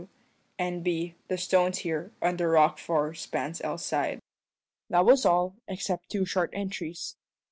[0.57, 0.79] N.W.
[0.79, 1.15] N.B.
[1.27, 4.19] The stones here, under rock 4 spans L side.
[4.89, 7.17] That was all, except two short entries.